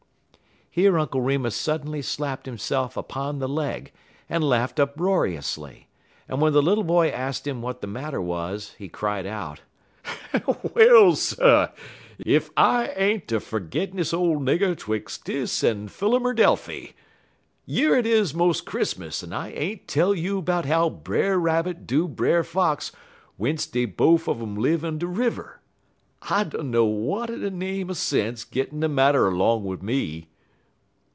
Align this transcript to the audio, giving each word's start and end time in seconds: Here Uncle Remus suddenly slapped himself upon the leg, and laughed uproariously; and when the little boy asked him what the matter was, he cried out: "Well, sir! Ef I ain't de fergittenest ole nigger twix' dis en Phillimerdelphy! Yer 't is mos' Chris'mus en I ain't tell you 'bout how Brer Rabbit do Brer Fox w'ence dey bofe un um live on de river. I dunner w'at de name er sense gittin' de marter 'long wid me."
Here 0.73 0.97
Uncle 0.97 1.19
Remus 1.19 1.53
suddenly 1.57 2.01
slapped 2.01 2.45
himself 2.45 2.95
upon 2.95 3.39
the 3.39 3.49
leg, 3.49 3.91
and 4.29 4.41
laughed 4.41 4.79
uproariously; 4.79 5.89
and 6.29 6.39
when 6.39 6.53
the 6.53 6.61
little 6.61 6.85
boy 6.85 7.09
asked 7.09 7.45
him 7.45 7.61
what 7.61 7.81
the 7.81 7.87
matter 7.87 8.21
was, 8.21 8.73
he 8.77 8.87
cried 8.87 9.25
out: 9.25 9.59
"Well, 10.73 11.17
sir! 11.17 11.73
Ef 12.25 12.51
I 12.55 12.87
ain't 12.95 13.27
de 13.27 13.41
fergittenest 13.41 14.13
ole 14.13 14.39
nigger 14.39 14.73
twix' 14.77 15.17
dis 15.17 15.61
en 15.61 15.89
Phillimerdelphy! 15.89 16.93
Yer 17.65 18.01
't 18.01 18.07
is 18.09 18.33
mos' 18.33 18.61
Chris'mus 18.61 19.21
en 19.23 19.33
I 19.33 19.51
ain't 19.51 19.89
tell 19.89 20.15
you 20.15 20.41
'bout 20.41 20.63
how 20.67 20.89
Brer 20.89 21.37
Rabbit 21.37 21.85
do 21.85 22.07
Brer 22.07 22.45
Fox 22.45 22.93
w'ence 23.37 23.65
dey 23.67 23.83
bofe 23.85 24.29
un 24.33 24.41
um 24.41 24.55
live 24.55 24.85
on 24.85 24.99
de 24.99 25.07
river. 25.07 25.59
I 26.21 26.45
dunner 26.45 26.77
w'at 26.79 27.27
de 27.27 27.51
name 27.51 27.89
er 27.89 27.93
sense 27.93 28.45
gittin' 28.45 28.79
de 28.79 28.87
marter 28.87 29.35
'long 29.35 29.65
wid 29.65 29.83
me." 29.83 30.29